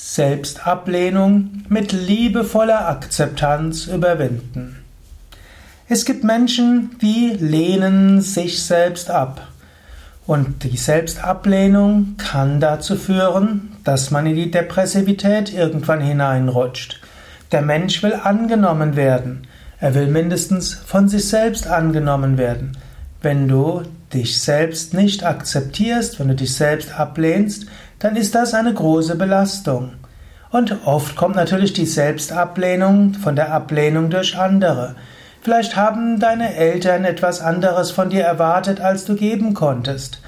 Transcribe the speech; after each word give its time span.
Selbstablehnung 0.00 1.64
mit 1.68 1.90
liebevoller 1.90 2.88
Akzeptanz 2.88 3.88
überwinden. 3.88 4.76
Es 5.88 6.04
gibt 6.04 6.22
Menschen, 6.22 6.96
die 7.02 7.36
lehnen 7.36 8.20
sich 8.20 8.62
selbst 8.62 9.10
ab. 9.10 9.48
Und 10.24 10.62
die 10.62 10.76
Selbstablehnung 10.76 12.14
kann 12.16 12.60
dazu 12.60 12.94
führen, 12.94 13.72
dass 13.82 14.12
man 14.12 14.26
in 14.26 14.36
die 14.36 14.52
Depressivität 14.52 15.52
irgendwann 15.52 16.00
hineinrutscht. 16.00 17.00
Der 17.50 17.62
Mensch 17.62 18.00
will 18.04 18.14
angenommen 18.14 18.94
werden. 18.94 19.48
Er 19.80 19.96
will 19.96 20.06
mindestens 20.06 20.74
von 20.74 21.08
sich 21.08 21.28
selbst 21.28 21.66
angenommen 21.66 22.38
werden. 22.38 22.78
Wenn 23.20 23.48
du 23.48 23.82
dich 24.14 24.40
selbst 24.40 24.94
nicht 24.94 25.24
akzeptierst, 25.24 26.20
wenn 26.20 26.28
du 26.28 26.36
dich 26.36 26.54
selbst 26.54 26.98
ablehnst, 26.98 27.66
dann 27.98 28.16
ist 28.16 28.34
das 28.34 28.54
eine 28.54 28.72
große 28.72 29.16
Belastung. 29.16 29.92
Und 30.50 30.86
oft 30.86 31.16
kommt 31.16 31.36
natürlich 31.36 31.72
die 31.72 31.86
Selbstablehnung 31.86 33.14
von 33.14 33.36
der 33.36 33.52
Ablehnung 33.52 34.08
durch 34.08 34.38
andere. 34.38 34.94
Vielleicht 35.42 35.76
haben 35.76 36.18
deine 36.18 36.54
Eltern 36.54 37.04
etwas 37.04 37.40
anderes 37.40 37.90
von 37.90 38.10
dir 38.10 38.24
erwartet, 38.24 38.80
als 38.80 39.04
du 39.04 39.14
geben 39.14 39.54
konntest. 39.54 40.20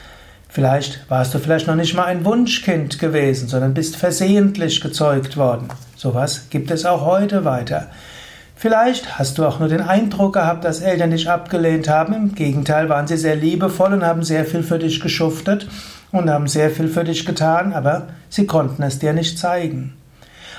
Vielleicht 0.49 1.09
warst 1.09 1.33
du 1.33 1.39
vielleicht 1.39 1.69
noch 1.69 1.75
nicht 1.75 1.95
mal 1.95 2.05
ein 2.05 2.25
Wunschkind 2.25 2.99
gewesen, 2.99 3.49
sondern 3.49 3.73
bist 3.73 3.97
versehentlich 3.97 4.81
gezeugt 4.81 5.37
worden. 5.37 5.69
Sowas 5.97 6.47
gibt 6.51 6.71
es 6.71 6.85
auch 6.85 7.05
heute 7.05 7.45
weiter. 7.45 7.87
Vielleicht 8.57 9.19
hast 9.19 9.39
du 9.39 9.47
auch 9.47 9.59
nur 9.59 9.69
den 9.69 9.81
Eindruck 9.81 10.35
gehabt, 10.35 10.65
dass 10.65 10.81
Eltern 10.81 11.13
dich 11.13 11.31
abgelehnt 11.31 11.89
haben. 11.89 12.13
Im 12.13 12.35
Gegenteil 12.35 12.89
waren 12.89 13.07
sie 13.07 13.17
sehr 13.17 13.37
liebevoll 13.37 13.95
und 13.95 14.05
haben 14.05 14.23
sehr 14.23 14.45
viel 14.45 14.63
für 14.63 14.79
dich 14.79 15.01
geschuftet 15.01 15.67
und 16.13 16.31
haben 16.31 16.49
sehr 16.49 16.71
viel 16.71 16.89
für 16.89 17.05
dich 17.05 17.25
getan, 17.27 17.73
aber 17.73 18.09
sie 18.29 18.47
konnten 18.47 18.83
es 18.83 18.99
dir 18.99 19.13
nicht 19.13 19.39
zeigen. 19.39 19.95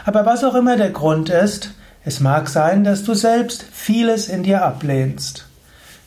Aber 0.06 0.26
was 0.26 0.44
auch 0.44 0.56
immer 0.56 0.78
der 0.78 0.92
Grund 0.92 1.30
ist, 1.30 1.72
es 2.04 2.20
mag 2.20 2.50
sein, 2.50 2.84
dass 2.84 3.04
du 3.04 3.14
selbst 3.14 3.64
vieles 3.72 4.28
in 4.28 4.44
dir 4.44 4.64
ablehnst. 4.64 5.46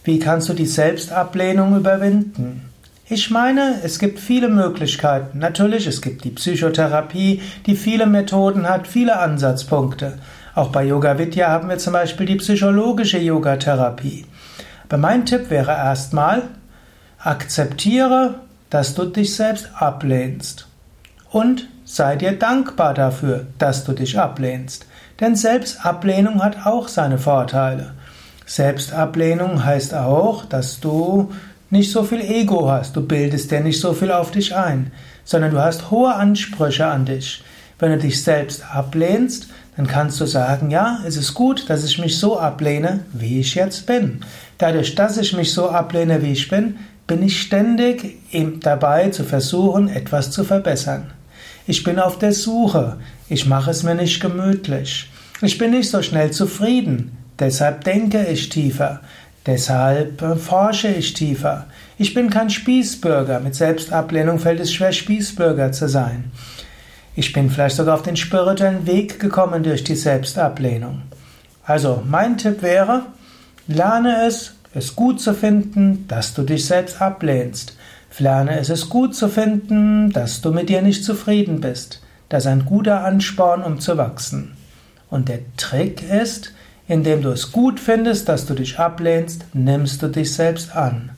Wie 0.02 0.18
kannst 0.18 0.48
du 0.48 0.52
die 0.54 0.66
Selbstablehnung 0.66 1.76
überwinden? 1.76 2.68
Ich 3.08 3.30
meine, 3.30 3.80
es 3.84 3.98
gibt 3.98 4.18
viele 4.18 4.48
Möglichkeiten. 4.48 5.38
Natürlich, 5.38 5.86
es 5.86 6.00
gibt 6.00 6.24
die 6.24 6.30
Psychotherapie, 6.30 7.42
die 7.66 7.76
viele 7.76 8.06
Methoden 8.06 8.68
hat, 8.68 8.86
viele 8.86 9.18
Ansatzpunkte. 9.18 10.18
Auch 10.54 10.70
bei 10.70 10.84
Yoga 10.84 11.18
Vidya 11.18 11.48
haben 11.48 11.68
wir 11.68 11.78
zum 11.78 11.92
Beispiel 11.92 12.26
die 12.26 12.36
psychologische 12.36 13.18
Yogatherapie. 13.18 14.24
Aber 14.88 14.98
mein 14.98 15.26
Tipp 15.26 15.50
wäre 15.50 15.72
erstmal, 15.72 16.42
akzeptiere, 17.18 18.36
dass 18.74 18.92
du 18.96 19.04
dich 19.04 19.36
selbst 19.36 19.68
ablehnst. 19.78 20.66
Und 21.30 21.68
sei 21.84 22.16
dir 22.16 22.32
dankbar 22.32 22.92
dafür, 22.92 23.46
dass 23.56 23.84
du 23.84 23.92
dich 23.92 24.18
ablehnst. 24.18 24.86
Denn 25.20 25.36
Selbstablehnung 25.36 26.42
hat 26.42 26.66
auch 26.66 26.88
seine 26.88 27.18
Vorteile. 27.18 27.92
Selbstablehnung 28.46 29.64
heißt 29.64 29.94
auch, 29.94 30.44
dass 30.44 30.80
du 30.80 31.32
nicht 31.70 31.92
so 31.92 32.02
viel 32.02 32.20
Ego 32.20 32.68
hast, 32.68 32.96
du 32.96 33.06
bildest 33.06 33.52
dir 33.52 33.60
nicht 33.60 33.78
so 33.78 33.92
viel 33.92 34.10
auf 34.10 34.32
dich 34.32 34.56
ein, 34.56 34.90
sondern 35.24 35.52
du 35.52 35.62
hast 35.62 35.92
hohe 35.92 36.12
Ansprüche 36.12 36.86
an 36.86 37.04
dich. 37.04 37.44
Wenn 37.78 37.92
du 37.92 37.98
dich 37.98 38.24
selbst 38.24 38.64
ablehnst, 38.74 39.46
dann 39.76 39.86
kannst 39.86 40.20
du 40.20 40.26
sagen, 40.26 40.72
ja, 40.72 40.98
es 41.06 41.16
ist 41.16 41.34
gut, 41.34 41.70
dass 41.70 41.84
ich 41.84 42.00
mich 42.00 42.18
so 42.18 42.40
ablehne, 42.40 43.04
wie 43.12 43.38
ich 43.38 43.54
jetzt 43.54 43.86
bin. 43.86 44.22
Dadurch, 44.58 44.96
dass 44.96 45.16
ich 45.16 45.32
mich 45.32 45.52
so 45.52 45.68
ablehne, 45.70 46.22
wie 46.22 46.32
ich 46.32 46.48
bin, 46.48 46.76
bin 47.06 47.22
ich 47.22 47.40
ständig 47.40 48.18
dabei 48.60 49.10
zu 49.10 49.24
versuchen, 49.24 49.88
etwas 49.88 50.30
zu 50.30 50.44
verbessern. 50.44 51.10
Ich 51.66 51.82
bin 51.82 51.98
auf 51.98 52.18
der 52.18 52.32
Suche, 52.32 52.96
ich 53.28 53.46
mache 53.46 53.70
es 53.70 53.82
mir 53.82 53.94
nicht 53.94 54.20
gemütlich. 54.20 55.10
Ich 55.40 55.58
bin 55.58 55.70
nicht 55.72 55.90
so 55.90 56.02
schnell 56.02 56.30
zufrieden, 56.30 57.16
deshalb 57.38 57.84
denke 57.84 58.26
ich 58.26 58.48
tiefer, 58.48 59.00
deshalb 59.46 60.22
äh, 60.22 60.36
forsche 60.36 60.88
ich 60.88 61.12
tiefer. 61.14 61.66
Ich 61.98 62.14
bin 62.14 62.30
kein 62.30 62.50
Spießbürger, 62.50 63.40
mit 63.40 63.54
Selbstablehnung 63.54 64.38
fällt 64.38 64.60
es 64.60 64.72
schwer, 64.72 64.92
Spießbürger 64.92 65.72
zu 65.72 65.88
sein. 65.88 66.32
Ich 67.16 67.32
bin 67.32 67.50
vielleicht 67.50 67.76
sogar 67.76 67.94
auf 67.94 68.02
den 68.02 68.16
spirituellen 68.16 68.86
Weg 68.86 69.20
gekommen 69.20 69.62
durch 69.62 69.84
die 69.84 69.94
Selbstablehnung. 69.94 71.02
Also 71.64 72.02
mein 72.06 72.36
Tipp 72.36 72.62
wäre, 72.62 73.06
lerne 73.68 74.26
es, 74.26 74.54
es 74.74 74.96
gut 74.96 75.20
zu 75.20 75.34
finden, 75.34 76.06
dass 76.08 76.34
du 76.34 76.42
dich 76.42 76.66
selbst 76.66 77.00
ablehnst. 77.00 77.76
Lerne 78.18 78.58
es, 78.60 78.68
es 78.68 78.88
gut 78.88 79.14
zu 79.14 79.28
finden, 79.28 80.10
dass 80.12 80.40
du 80.40 80.52
mit 80.52 80.68
dir 80.68 80.82
nicht 80.82 81.04
zufrieden 81.04 81.60
bist. 81.60 82.00
Das 82.28 82.44
ist 82.44 82.50
ein 82.50 82.64
guter 82.64 83.04
Ansporn, 83.04 83.62
um 83.62 83.80
zu 83.80 83.96
wachsen. 83.96 84.56
Und 85.10 85.28
der 85.28 85.40
Trick 85.56 86.02
ist, 86.08 86.52
indem 86.86 87.22
du 87.22 87.30
es 87.30 87.52
gut 87.52 87.80
findest, 87.80 88.28
dass 88.28 88.46
du 88.46 88.54
dich 88.54 88.78
ablehnst, 88.78 89.44
nimmst 89.52 90.02
du 90.02 90.08
dich 90.08 90.32
selbst 90.32 90.74
an. 90.76 91.10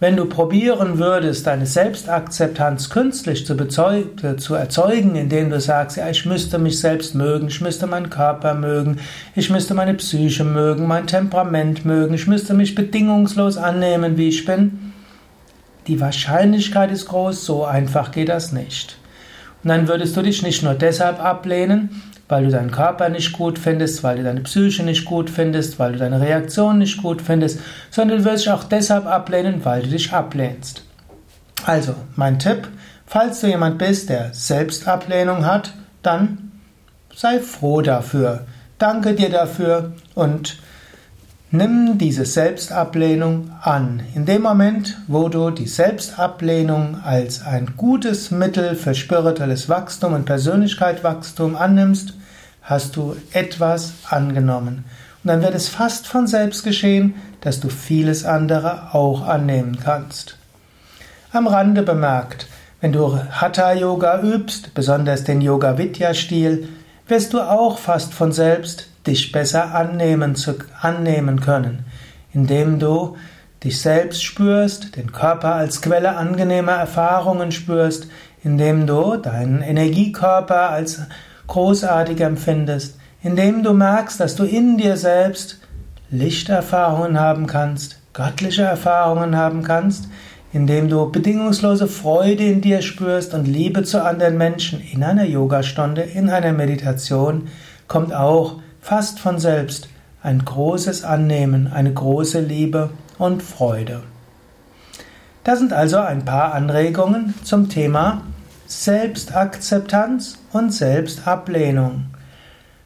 Wenn 0.00 0.16
du 0.16 0.24
probieren 0.24 0.98
würdest, 0.98 1.46
deine 1.46 1.66
Selbstakzeptanz 1.66 2.88
künstlich 2.88 3.44
zu, 3.44 3.54
zu, 3.68 4.54
erzeugen, 4.54 5.14
indem 5.14 5.50
du 5.50 5.60
sagst, 5.60 5.98
ja, 5.98 6.08
ich 6.08 6.24
müsste 6.24 6.58
mich 6.58 6.80
selbst 6.80 7.14
mögen, 7.14 7.48
ich 7.48 7.60
müsste 7.60 7.86
meinen 7.86 8.08
Körper 8.08 8.54
mögen, 8.54 8.96
ich 9.36 9.50
müsste 9.50 9.74
meine 9.74 9.92
Psyche 9.92 10.42
mögen, 10.42 10.86
mein 10.86 11.06
Temperament 11.06 11.84
mögen, 11.84 12.14
ich 12.14 12.26
müsste 12.26 12.54
mich 12.54 12.74
bedingungslos 12.74 13.58
annehmen, 13.58 14.16
wie 14.16 14.28
ich 14.28 14.46
bin, 14.46 14.94
die 15.86 16.00
Wahrscheinlichkeit 16.00 16.90
ist 16.90 17.06
groß, 17.06 17.44
so 17.44 17.66
einfach 17.66 18.10
geht 18.10 18.30
das 18.30 18.52
nicht. 18.52 18.96
Und 19.62 19.68
dann 19.68 19.86
würdest 19.86 20.16
du 20.16 20.22
dich 20.22 20.42
nicht 20.42 20.62
nur 20.62 20.72
deshalb 20.72 21.22
ablehnen, 21.22 22.02
weil 22.30 22.44
du 22.44 22.50
deinen 22.50 22.70
Körper 22.70 23.08
nicht 23.08 23.32
gut 23.32 23.58
findest, 23.58 24.02
weil 24.02 24.18
du 24.18 24.22
deine 24.22 24.40
Psyche 24.40 24.82
nicht 24.82 25.04
gut 25.04 25.28
findest, 25.28 25.78
weil 25.78 25.92
du 25.92 25.98
deine 25.98 26.20
Reaktion 26.20 26.78
nicht 26.78 27.02
gut 27.02 27.20
findest, 27.20 27.60
sondern 27.90 28.18
du 28.18 28.24
wirst 28.24 28.44
dich 28.44 28.52
auch 28.52 28.64
deshalb 28.64 29.06
ablehnen, 29.06 29.64
weil 29.64 29.82
du 29.82 29.88
dich 29.88 30.12
ablehnst. 30.12 30.84
Also, 31.66 31.94
mein 32.16 32.38
Tipp, 32.38 32.68
falls 33.06 33.40
du 33.40 33.48
jemand 33.48 33.78
bist, 33.78 34.08
der 34.08 34.32
Selbstablehnung 34.32 35.44
hat, 35.44 35.74
dann 36.02 36.52
sei 37.14 37.40
froh 37.40 37.82
dafür. 37.82 38.46
Danke 38.78 39.14
dir 39.14 39.28
dafür 39.28 39.92
und 40.14 40.58
Nimm 41.52 41.98
diese 41.98 42.26
Selbstablehnung 42.26 43.50
an. 43.60 44.04
In 44.14 44.24
dem 44.24 44.42
Moment, 44.42 44.96
wo 45.08 45.28
du 45.28 45.50
die 45.50 45.66
Selbstablehnung 45.66 47.00
als 47.02 47.44
ein 47.44 47.72
gutes 47.76 48.30
Mittel 48.30 48.76
für 48.76 48.94
spirituelles 48.94 49.68
Wachstum 49.68 50.12
und 50.12 50.26
Persönlichkeitswachstum 50.26 51.56
annimmst, 51.56 52.14
hast 52.62 52.96
du 52.96 53.16
etwas 53.32 53.94
angenommen. 54.08 54.84
Und 55.22 55.28
dann 55.28 55.42
wird 55.42 55.54
es 55.54 55.68
fast 55.68 56.06
von 56.06 56.26
selbst 56.26 56.64
geschehen, 56.64 57.14
dass 57.40 57.60
du 57.60 57.68
vieles 57.68 58.24
andere 58.24 58.94
auch 58.94 59.26
annehmen 59.26 59.78
kannst. 59.82 60.38
Am 61.32 61.46
Rande 61.46 61.82
bemerkt, 61.82 62.48
wenn 62.80 62.92
du 62.92 63.18
Hatha 63.30 63.72
Yoga 63.72 64.22
übst, 64.22 64.72
besonders 64.74 65.24
den 65.24 65.40
Yoga 65.42 65.76
Vidya 65.76 66.14
Stil, 66.14 66.68
wirst 67.06 67.34
du 67.34 67.40
auch 67.40 67.78
fast 67.78 68.14
von 68.14 68.32
selbst 68.32 68.88
dich 69.06 69.32
besser 69.32 69.74
annehmen, 69.74 70.34
zu, 70.34 70.54
annehmen 70.80 71.40
können, 71.40 71.84
indem 72.32 72.78
du 72.78 73.16
dich 73.62 73.80
selbst 73.80 74.24
spürst, 74.24 74.96
den 74.96 75.12
Körper 75.12 75.54
als 75.54 75.82
Quelle 75.82 76.16
angenehmer 76.16 76.72
Erfahrungen 76.72 77.52
spürst, 77.52 78.06
indem 78.42 78.86
du 78.86 79.16
deinen 79.16 79.60
Energiekörper 79.60 80.70
als 80.70 81.02
großartig 81.50 82.20
empfindest, 82.20 82.98
indem 83.22 83.62
du 83.62 83.74
merkst, 83.74 84.18
dass 84.18 84.34
du 84.34 84.44
in 84.44 84.78
dir 84.78 84.96
selbst 84.96 85.60
Lichterfahrungen 86.10 87.20
haben 87.20 87.46
kannst, 87.46 87.98
göttliche 88.14 88.62
Erfahrungen 88.62 89.36
haben 89.36 89.62
kannst, 89.62 90.08
indem 90.52 90.88
du 90.88 91.10
bedingungslose 91.10 91.86
Freude 91.86 92.44
in 92.44 92.60
dir 92.60 92.82
spürst 92.82 93.34
und 93.34 93.46
Liebe 93.46 93.84
zu 93.84 94.02
anderen 94.02 94.38
Menschen 94.38 94.80
in 94.80 95.04
einer 95.04 95.24
Yogastunde, 95.24 96.02
in 96.02 96.30
einer 96.30 96.52
Meditation, 96.52 97.48
kommt 97.86 98.14
auch 98.14 98.56
fast 98.80 99.20
von 99.20 99.38
selbst 99.38 99.88
ein 100.22 100.44
großes 100.44 101.04
Annehmen, 101.04 101.70
eine 101.72 101.92
große 101.92 102.40
Liebe 102.40 102.90
und 103.18 103.42
Freude. 103.42 104.02
Das 105.44 105.58
sind 105.58 105.72
also 105.72 105.98
ein 105.98 106.24
paar 106.24 106.54
Anregungen 106.54 107.34
zum 107.44 107.68
Thema 107.68 108.22
Selbstakzeptanz 108.70 110.38
und 110.52 110.72
Selbstablehnung. 110.72 112.04